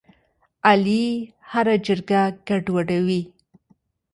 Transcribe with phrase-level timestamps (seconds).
[0.69, 1.03] علي
[1.51, 3.21] هره جرګه ګډوډوي.